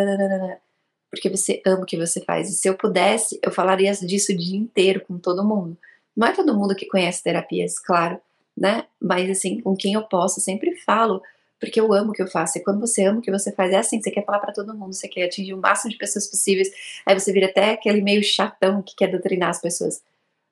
[1.11, 2.51] porque você ama o que você faz.
[2.51, 5.77] E se eu pudesse, eu falaria disso o dia inteiro com todo mundo.
[6.15, 8.21] Não é todo mundo que conhece terapias, claro,
[8.57, 8.85] né?
[9.01, 11.23] Mas assim, com quem eu posso, eu sempre falo,
[11.59, 12.59] porque eu amo o que eu faço.
[12.59, 14.75] E quando você ama o que você faz, é assim, você quer falar para todo
[14.75, 16.69] mundo, você quer atingir o máximo de pessoas possíveis.
[17.07, 20.03] Aí você vira até aquele meio chatão que quer doutrinar as pessoas.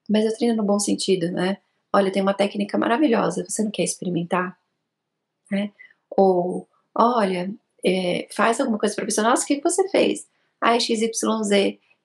[0.08, 1.58] Mas eu treino no bom sentido, né?
[1.94, 4.58] Olha, tem uma técnica maravilhosa, você não quer experimentar?
[5.50, 5.72] Né?
[6.10, 7.52] Ou, olha,
[7.84, 10.26] é, faz alguma coisa para nossa, o que você fez?
[10.60, 11.10] Ah, XYZ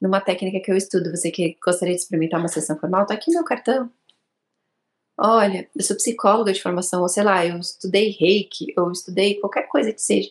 [0.01, 3.31] numa técnica que eu estudo, você que gostaria de experimentar uma sessão formal, tá aqui
[3.31, 3.89] meu cartão.
[5.19, 9.67] Olha, eu sou psicóloga de formação, ou sei lá, eu estudei reiki, ou estudei qualquer
[9.67, 10.29] coisa que seja.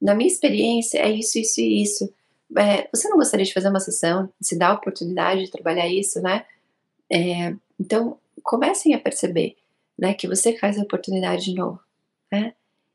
[0.00, 2.14] Na minha experiência, é isso, isso e isso.
[2.56, 6.20] É, você não gostaria de fazer uma sessão, se dar a oportunidade de trabalhar isso,
[6.20, 6.44] né?
[7.12, 9.56] É, então, comecem a perceber
[9.98, 11.78] né, que você faz a oportunidade de novo,
[12.30, 12.54] né?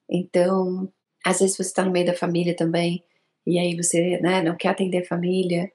[0.10, 0.91] Então,
[1.23, 3.03] às vezes você está no meio da família também,
[3.45, 5.71] e aí você né, não quer atender a família,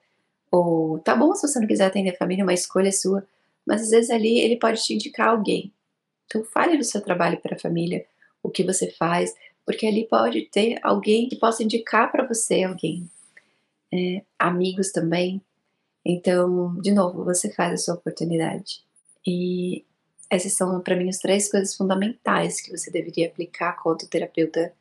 [0.50, 3.26] ou tá bom se você não quiser atender a família, uma escolha é sua,
[3.66, 5.72] mas às vezes ali ele pode te indicar alguém.
[6.26, 8.04] Então fale do seu trabalho para a família,
[8.42, 13.08] o que você faz, porque ali pode ter alguém que possa indicar para você alguém.
[13.92, 15.40] É, amigos também.
[16.04, 18.84] Então, de novo, você faz a sua oportunidade.
[19.26, 19.84] E
[20.28, 24.72] essas são, para mim, as três coisas fundamentais que você deveria aplicar como terapeuta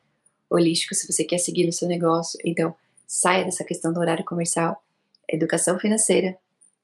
[0.50, 2.38] holístico se você quer seguir no seu negócio.
[2.44, 2.74] Então,
[3.06, 4.82] saia dessa questão do horário comercial
[5.28, 6.36] educação financeira,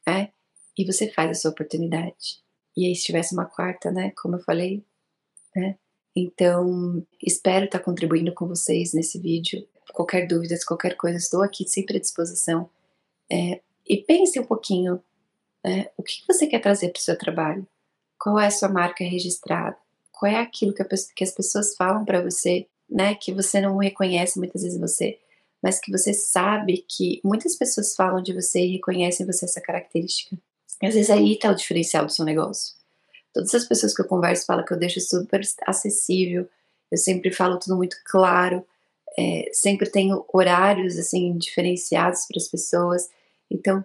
[0.06, 0.30] né?
[0.76, 2.42] E você faz a sua oportunidade.
[2.76, 4.12] E aí, se tivesse uma quarta, né?
[4.16, 4.84] Como eu falei,
[5.54, 5.76] né?
[6.14, 9.66] Então, espero estar contribuindo com vocês nesse vídeo.
[9.92, 12.68] Qualquer dúvida, qualquer coisa, estou aqui sempre à disposição.
[13.30, 15.02] É, e pense um pouquinho
[15.64, 17.66] né, o que você quer trazer para o seu trabalho.
[18.18, 19.76] Qual é a sua marca registrada?
[20.12, 23.14] Qual é aquilo que, que as pessoas falam para você, né?
[23.14, 25.18] Que você não reconhece muitas vezes você
[25.62, 30.36] mas que você sabe que muitas pessoas falam de você e reconhecem você essa característica.
[30.82, 32.74] Às vezes aí está o diferencial do seu negócio.
[33.32, 36.48] Todas as pessoas que eu converso falam que eu deixo super acessível,
[36.90, 38.64] eu sempre falo tudo muito claro,
[39.18, 43.08] é, sempre tenho horários assim diferenciados para as pessoas.
[43.50, 43.84] Então,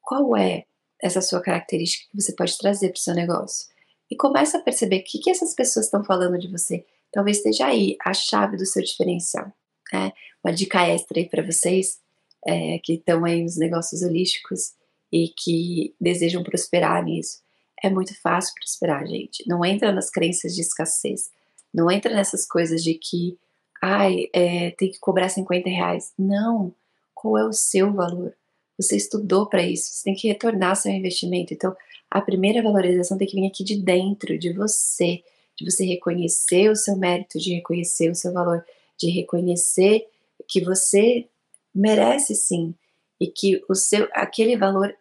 [0.00, 0.64] qual é
[1.02, 3.66] essa sua característica que você pode trazer para o seu negócio?
[4.10, 6.84] E começa a perceber o que, que essas pessoas estão falando de você.
[7.10, 9.52] Talvez esteja aí a chave do seu diferencial.
[9.92, 10.12] Né?
[10.44, 11.98] Uma dica extra aí para vocês
[12.46, 14.72] é, que estão aí nos negócios holísticos
[15.12, 17.40] e que desejam prosperar nisso.
[17.82, 19.44] É muito fácil prosperar, gente.
[19.46, 21.30] Não entra nas crenças de escassez.
[21.72, 23.38] Não entra nessas coisas de que,
[23.82, 26.12] ai, é, tem que cobrar 50 reais.
[26.18, 26.74] Não.
[27.14, 28.34] Qual é o seu valor?
[28.82, 29.92] Você estudou para isso.
[29.92, 31.54] Você tem que retornar seu investimento.
[31.54, 31.74] Então,
[32.10, 35.22] a primeira valorização tem que vir aqui de dentro, de você,
[35.56, 38.64] de você reconhecer o seu mérito, de reconhecer o seu valor,
[38.98, 40.06] de reconhecer
[40.48, 41.28] que você
[41.74, 42.74] merece sim
[43.20, 44.94] e que o seu aquele valor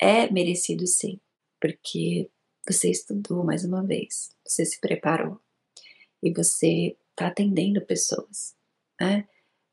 [0.00, 1.20] é merecido sim,
[1.60, 2.30] porque
[2.66, 5.38] você estudou mais uma vez, você se preparou
[6.22, 8.54] e você está atendendo pessoas.
[9.00, 9.26] né?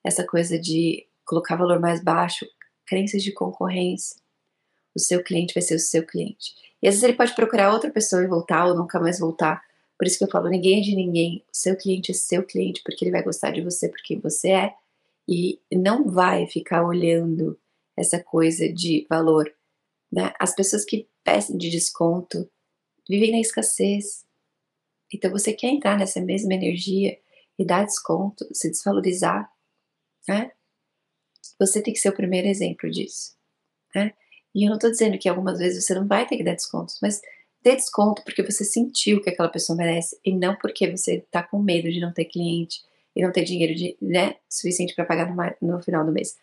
[0.04, 2.46] Essa coisa de colocar valor mais baixo,
[2.92, 4.20] crenças de concorrência.
[4.94, 6.54] O seu cliente vai ser o seu cliente.
[6.84, 9.64] E às vezes ele pode procurar outra pessoa e voltar ou nunca mais voltar.
[9.98, 11.42] Por isso que eu falo, ninguém é de ninguém.
[11.48, 14.74] O seu cliente é seu cliente porque ele vai gostar de você porque você é
[15.26, 17.58] e não vai ficar olhando
[17.96, 19.50] essa coisa de valor.
[20.12, 20.34] Né?
[20.38, 22.52] As pessoas que pedem de desconto
[23.08, 24.26] vivem na escassez.
[25.14, 27.18] Então você quer entrar nessa mesma energia
[27.58, 29.50] e dar desconto, se desvalorizar,
[30.28, 30.52] né?
[31.60, 33.36] Você tem que ser o primeiro exemplo disso,
[33.96, 34.14] né?
[34.54, 37.00] E eu não estou dizendo que algumas vezes você não vai ter que dar descontos,
[37.02, 37.22] mas
[37.64, 41.60] dê desconto porque você sentiu que aquela pessoa merece e não porque você está com
[41.60, 42.82] medo de não ter cliente
[43.16, 46.36] e não ter dinheiro de, né, suficiente para pagar no, no, final do mês.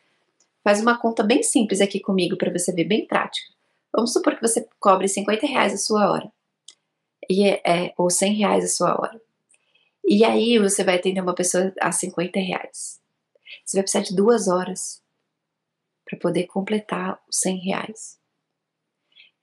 [0.62, 3.46] Faz uma conta bem simples aqui comigo para você ver, bem prática.
[3.92, 6.30] Vamos supor que você cobre 50 reais a sua hora,
[7.28, 9.20] e é, é, ou 100 reais a sua hora.
[10.06, 13.00] E aí você vai atender uma pessoa a 50 reais.
[13.64, 15.02] Você vai precisar de duas horas
[16.04, 18.18] para poder completar os 100 reais.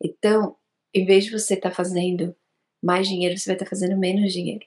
[0.01, 0.55] Então,
[0.93, 2.35] em vez de você estar tá fazendo
[2.81, 4.65] mais dinheiro, você vai estar tá fazendo menos dinheiro.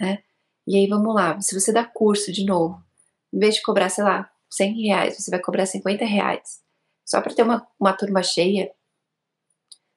[0.00, 0.22] Né?
[0.66, 2.82] E aí vamos lá, se você dá curso de novo,
[3.32, 6.62] em vez de cobrar, sei lá, 100 reais, você vai cobrar 50 reais,
[7.04, 8.70] só para ter uma, uma turma cheia,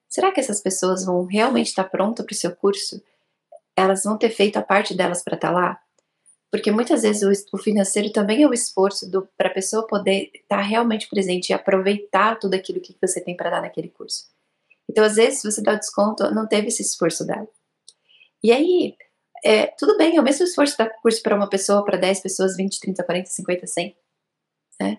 [0.07, 3.03] será que essas pessoas vão realmente estar tá prontas para o seu curso?
[3.75, 5.80] Elas vão ter feito a parte delas para estar tá lá?
[6.51, 10.57] Porque muitas vezes o, o financeiro também é o esforço para a pessoa poder estar
[10.57, 14.25] tá realmente presente e aproveitar tudo aquilo que você tem para dar naquele curso.
[14.89, 17.47] Então, às vezes, você dá o desconto, não teve esse esforço dela.
[18.43, 18.97] E aí,
[19.45, 22.57] é, tudo bem, é o mesmo esforço dar curso para uma pessoa, para 10 pessoas,
[22.57, 23.95] 20, 30, 40, 50, 100,
[24.81, 24.97] né?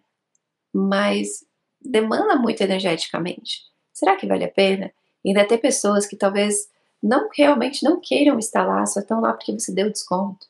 [0.72, 1.44] Mas
[1.80, 3.60] demanda muito energeticamente.
[3.92, 4.90] Será que vale a pena?
[5.22, 6.68] E ainda ter pessoas que talvez
[7.02, 10.46] não realmente não queiram lá, só estão lá porque você deu desconto.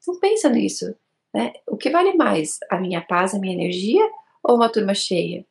[0.00, 0.94] Então pensa nisso,
[1.34, 1.52] né?
[1.66, 2.58] O que vale mais?
[2.70, 4.08] A minha paz, a minha energia
[4.42, 5.44] ou uma turma cheia?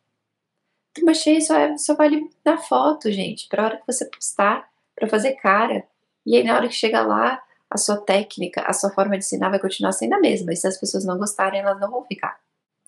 [0.94, 5.08] Turma cheia só, é, só vale na foto, gente, para hora que você postar, para
[5.08, 5.86] fazer cara.
[6.26, 9.50] E aí na hora que chega lá, a sua técnica, a sua forma de ensinar
[9.50, 10.54] vai continuar sendo a mesma.
[10.54, 12.40] E se as pessoas não gostarem, elas não vão ficar.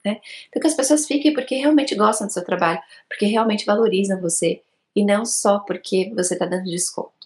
[0.03, 0.21] Né?
[0.47, 4.61] Então que as pessoas fiquem porque realmente gostam do seu trabalho, porque realmente valorizam você
[4.95, 7.18] e não só porque você está dando desconto.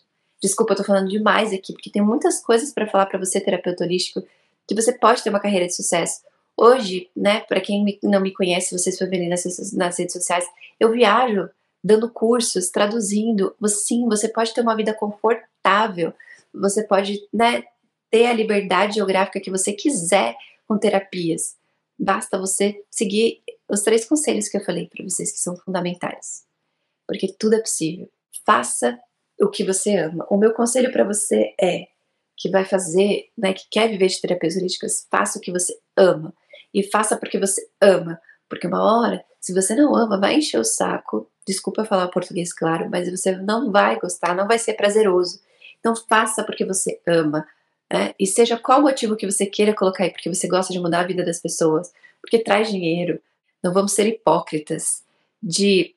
[0.44, 3.84] Desculpa, eu tô falando demais aqui, porque tem muitas coisas para falar para você, terapeuta
[3.84, 4.22] holístico,
[4.68, 6.22] que você pode ter uma carreira de sucesso.
[6.56, 10.46] Hoje, né, para quem não me conhece, vocês for verem nas, nas redes sociais,
[10.80, 11.50] eu viajo
[11.84, 13.56] dando cursos, traduzindo.
[13.66, 16.14] Sim, você pode ter uma vida confortável
[16.54, 17.64] você pode né,
[18.12, 20.36] ter a liberdade geográfica que você quiser
[20.68, 21.58] com terapias.
[21.98, 26.46] Basta você seguir os três conselhos que eu falei para vocês, que são fundamentais.
[27.08, 28.10] Porque tudo é possível.
[28.46, 29.00] Faça
[29.44, 30.26] o que você ama.
[30.30, 31.88] O meu conselho para você é
[32.38, 36.34] que vai fazer, né, que quer viver de terapias holísticas, faça o que você ama.
[36.74, 38.20] E faça porque você ama.
[38.50, 41.30] Porque uma hora, se você não ama, vai encher o saco.
[41.48, 45.40] Desculpa falar português claro, mas você não vai gostar, não vai ser prazeroso.
[45.80, 47.46] Então faça porque você ama.
[47.92, 48.14] Né?
[48.20, 51.08] E seja qual motivo que você queira colocar aí, porque você gosta de mudar a
[51.08, 53.22] vida das pessoas, porque traz dinheiro.
[53.64, 55.04] Não vamos ser hipócritas
[55.42, 55.93] de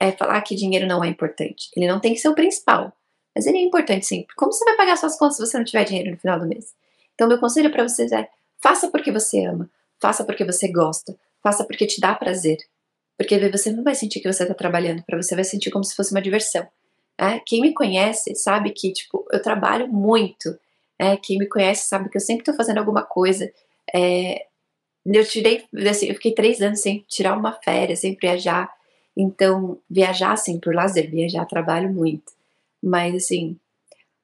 [0.00, 1.68] é, falar que dinheiro não é importante.
[1.76, 2.90] Ele não tem que ser o principal,
[3.34, 4.26] mas ele é importante sim.
[4.34, 6.74] Como você vai pagar suas contas se você não tiver dinheiro no final do mês?
[7.14, 11.64] Então, meu conselho para vocês é: faça porque você ama, faça porque você gosta, faça
[11.64, 12.56] porque te dá prazer.
[13.18, 15.94] Porque você não vai sentir que você está trabalhando, para você vai sentir como se
[15.94, 16.66] fosse uma diversão.
[17.18, 20.58] É, quem me conhece sabe que, tipo, eu trabalho muito.
[20.98, 23.52] É, quem me conhece sabe que eu sempre estou fazendo alguma coisa.
[23.94, 24.46] É,
[25.04, 28.70] eu tirei, assim, eu fiquei três anos sem tirar uma férias, sem viajar.
[29.20, 32.32] Então, viajar, assim, por lazer, viajar, trabalho muito.
[32.82, 33.58] Mas, assim,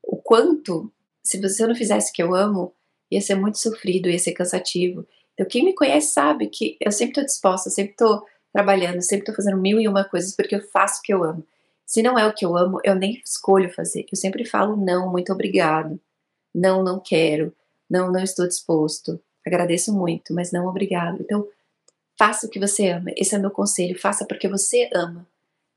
[0.03, 0.91] o quanto,
[1.23, 2.73] se você não fizesse o que eu amo,
[3.11, 5.07] ia ser muito sofrido, ia ser cansativo.
[5.35, 9.35] Então, quem me conhece sabe que eu sempre estou disposta, sempre estou trabalhando, sempre estou
[9.35, 11.45] fazendo mil e uma coisas porque eu faço o que eu amo.
[11.85, 14.07] Se não é o que eu amo, eu nem escolho fazer.
[14.11, 16.01] Eu sempre falo não, muito obrigado.
[16.55, 17.55] Não, não quero.
[17.89, 19.21] Não, não estou disposto.
[19.47, 21.21] Agradeço muito, mas não obrigado.
[21.21, 21.47] Então,
[22.19, 23.11] faça o que você ama.
[23.17, 23.99] Esse é o meu conselho.
[23.99, 25.27] Faça porque você ama.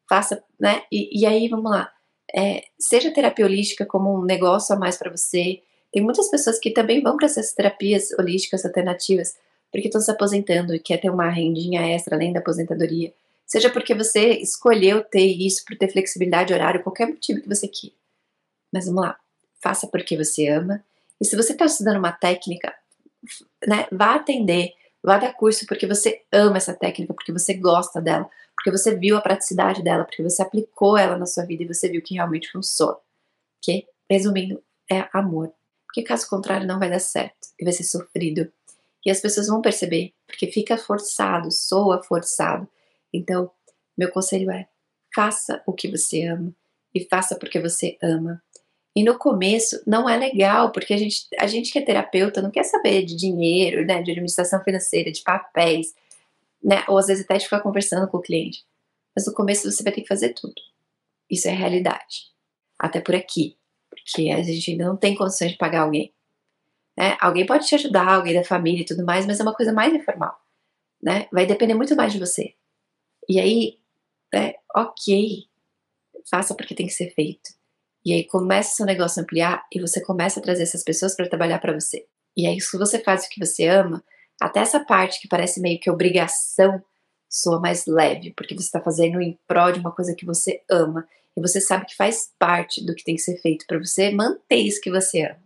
[0.08, 0.84] Faça, né?
[0.92, 1.92] E, e aí, vamos lá.
[2.36, 5.62] É, seja terapia holística como um negócio a mais para você.
[5.92, 9.36] Tem muitas pessoas que também vão para essas terapias holísticas alternativas
[9.72, 13.14] porque estão se aposentando e quer ter uma rendinha extra além da aposentadoria
[13.50, 17.96] seja porque você escolheu ter isso, por ter flexibilidade horário, qualquer motivo que você queira.
[18.72, 19.18] Mas vamos lá,
[19.60, 20.86] faça porque você ama.
[21.20, 22.72] E se você está estudando uma técnica,
[23.68, 24.74] né, vá atender,
[25.04, 29.18] vá dar curso porque você ama essa técnica, porque você gosta dela, porque você viu
[29.18, 32.52] a praticidade dela, porque você aplicou ela na sua vida e você viu que realmente
[32.52, 32.98] funciona.
[33.62, 35.54] Que, resumindo, é amor.
[35.86, 38.52] Porque caso contrário não vai dar certo e vai ser sofrido.
[39.06, 42.68] E as pessoas vão perceber, porque fica forçado, soa forçado.
[43.14, 43.50] Então,
[43.98, 44.68] meu conselho é:
[45.16, 46.54] faça o que você ama
[46.94, 48.42] e faça porque você ama.
[49.00, 52.52] E no começo não é legal, porque a gente, a gente que é terapeuta não
[52.52, 55.96] quer saber de dinheiro, né, de administração financeira, de papéis,
[56.62, 58.66] né, ou às vezes até de ficar conversando com o cliente.
[59.16, 60.62] Mas no começo você vai ter que fazer tudo.
[61.30, 62.28] Isso é realidade.
[62.78, 63.56] Até por aqui,
[63.90, 66.14] porque a gente ainda não tem condições de pagar alguém.
[66.98, 67.16] Né?
[67.22, 69.94] Alguém pode te ajudar, alguém da família e tudo mais, mas é uma coisa mais
[69.94, 70.38] informal.
[71.02, 71.26] Né?
[71.32, 72.54] Vai depender muito mais de você.
[73.30, 73.80] E aí,
[74.34, 75.46] né, ok,
[76.30, 77.58] faça porque tem que ser feito.
[78.06, 81.16] E aí começa o seu negócio a ampliar e você começa a trazer essas pessoas
[81.16, 82.06] para trabalhar para você.
[82.36, 84.04] E aí, se você faz o que você ama,
[84.40, 86.82] até essa parte que parece meio que obrigação
[87.30, 91.08] soa mais leve, porque você está fazendo em prol de uma coisa que você ama
[91.38, 94.58] e você sabe que faz parte do que tem que ser feito para você manter
[94.58, 95.44] isso que você ama.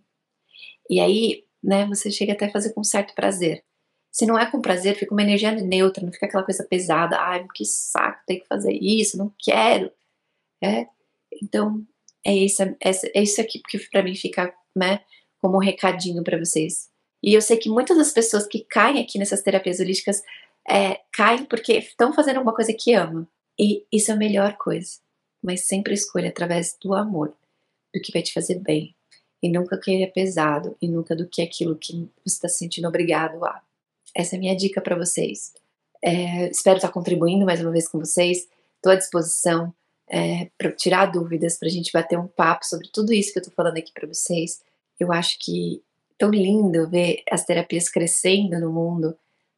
[0.90, 3.64] E aí, né, você chega até a fazer com certo prazer.
[4.12, 7.18] Se não é com prazer, fica uma energia neutra, não fica aquela coisa pesada.
[7.20, 9.92] Ai, que saco, tem que fazer isso, não quero.
[10.62, 10.88] É?
[11.42, 11.84] Então,
[12.26, 12.78] é isso, é,
[13.14, 15.02] é isso aqui que para mim fica, né,
[15.42, 16.90] como um recadinho para vocês.
[17.22, 20.22] E eu sei que muitas das pessoas que caem aqui nessas terapias holísticas
[20.70, 23.28] é, caem porque estão fazendo alguma coisa que amam.
[23.60, 25.00] E isso é a melhor coisa.
[25.42, 27.34] Mas sempre escolha através do amor,
[27.94, 28.96] do que vai te fazer bem.
[29.42, 32.48] E nunca que ele é pesado, e nunca do que é aquilo que você está
[32.48, 33.62] se sentindo obrigado a.
[34.16, 35.54] Essa é a minha dica para vocês.
[36.02, 38.48] É, espero estar contribuindo mais uma vez com vocês.
[38.78, 39.74] Estou à disposição
[40.14, 43.42] é, para tirar dúvidas, para a gente bater um papo sobre tudo isso que eu
[43.42, 44.62] estou falando aqui para vocês.
[45.00, 49.18] Eu acho que é tão lindo ver as terapias crescendo no mundo,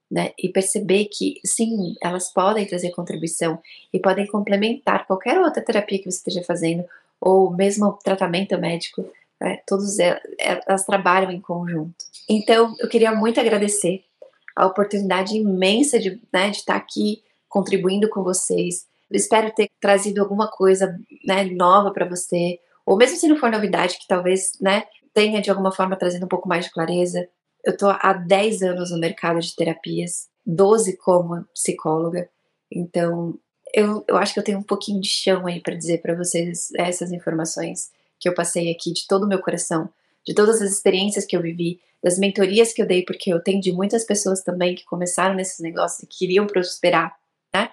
[0.09, 0.31] né?
[0.39, 3.59] E perceber que sim, elas podem trazer contribuição
[3.91, 6.85] e podem complementar qualquer outra terapia que você esteja fazendo,
[7.19, 9.05] ou mesmo tratamento médico.
[9.41, 9.59] Né?
[9.67, 12.05] Todos elas, elas trabalham em conjunto.
[12.29, 14.05] Então, eu queria muito agradecer
[14.55, 18.87] a oportunidade imensa de, né, de estar aqui contribuindo com vocês.
[19.11, 23.97] Espero ter trazido alguma coisa né, nova para você, ou mesmo se não for novidade,
[23.97, 24.83] que talvez né,
[25.13, 27.27] tenha de alguma forma trazendo um pouco mais de clareza.
[27.63, 32.29] Eu tô há 10 anos no mercado de terapias, 12 como psicóloga,
[32.71, 33.37] então
[33.73, 36.69] eu, eu acho que eu tenho um pouquinho de chão aí para dizer para vocês
[36.75, 39.89] essas informações que eu passei aqui de todo o meu coração,
[40.25, 43.59] de todas as experiências que eu vivi, das mentorias que eu dei, porque eu tenho
[43.59, 47.15] de muitas pessoas também que começaram nesses negócios e queriam prosperar,
[47.53, 47.69] né?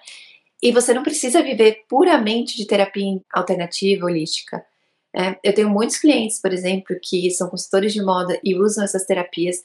[0.63, 4.65] E você não precisa viver puramente de terapia alternativa, holística.
[5.13, 9.03] É, eu tenho muitos clientes, por exemplo, que são consultores de moda e usam essas
[9.03, 9.61] terapias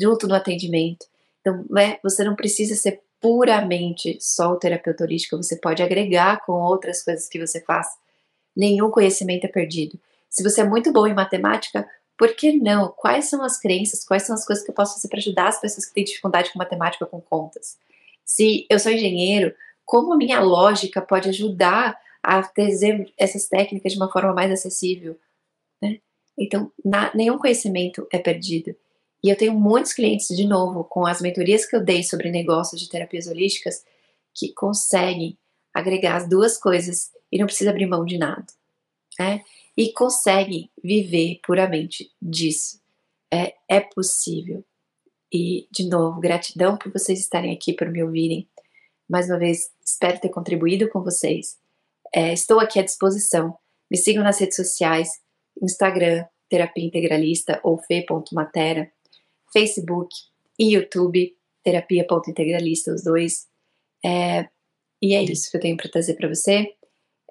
[0.00, 1.04] junto no atendimento.
[1.42, 6.52] Então, né, você não precisa ser puramente só o terapeuta holístico, você pode agregar com
[6.52, 7.88] outras coisas que você faz.
[8.56, 10.00] Nenhum conhecimento é perdido.
[10.30, 11.86] Se você é muito bom em matemática,
[12.16, 12.88] por que não?
[12.96, 14.06] Quais são as crenças?
[14.06, 16.50] Quais são as coisas que eu posso fazer para ajudar as pessoas que têm dificuldade
[16.50, 17.76] com matemática, com contas?
[18.24, 19.54] Se eu sou engenheiro,
[19.90, 25.18] como a minha lógica pode ajudar a trazer essas técnicas de uma forma mais acessível?
[25.82, 25.98] Né?
[26.38, 28.76] Então, na, nenhum conhecimento é perdido.
[29.22, 32.80] E eu tenho muitos clientes, de novo, com as mentorias que eu dei sobre negócios
[32.80, 33.84] de terapias holísticas,
[34.32, 35.36] que conseguem
[35.74, 38.46] agregar as duas coisas e não precisa abrir mão de nada.
[39.18, 39.42] Né?
[39.80, 42.78] e conseguem viver puramente disso.
[43.32, 44.62] É, é possível.
[45.32, 48.46] E, de novo, gratidão por vocês estarem aqui, por me ouvirem.
[49.10, 51.58] Mais uma vez, espero ter contribuído com vocês.
[52.14, 53.58] É, estou aqui à disposição.
[53.90, 55.08] Me sigam nas redes sociais:
[55.60, 58.88] Instagram, Terapia Integralista ou fe.matera,
[59.52, 60.14] Facebook
[60.56, 63.48] e YouTube, terapia.integralista, os dois.
[64.04, 64.48] É,
[65.02, 66.72] e é isso que eu tenho para trazer para você.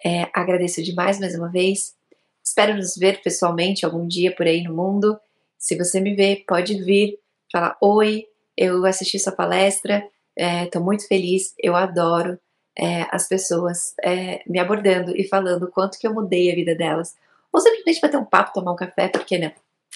[0.04, 1.96] É, agradeço demais mais uma vez.
[2.44, 5.18] Espero nos ver pessoalmente algum dia por aí no mundo.
[5.58, 7.18] Se você me vê, pode vir,
[7.50, 8.26] falar: Oi,
[8.58, 10.06] eu assisti sua palestra,
[10.40, 12.40] estou é, muito feliz, eu adoro
[12.78, 16.76] é, as pessoas é, me abordando e falando o quanto que eu mudei a vida
[16.76, 17.16] delas.
[17.52, 19.52] Ou simplesmente bater um papo, tomar um café, por que não?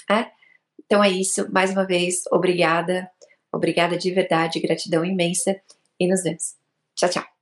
[0.09, 0.27] É?
[0.85, 3.09] Então é isso, mais uma vez, obrigada,
[3.51, 5.59] obrigada de verdade, gratidão imensa
[5.99, 6.55] e nos vemos.
[6.95, 7.32] Tchau, tchau.